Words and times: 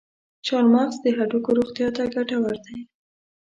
چارمغز 0.45 0.95
د 1.01 1.05
هډوکو 1.17 1.49
روغتیا 1.59 1.87
ته 1.95 2.03
ګټور 2.15 2.55
دی. 2.65 2.77